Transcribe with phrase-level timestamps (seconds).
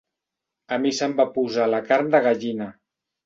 [0.77, 2.71] A mi se'm va posar la carn de gallina.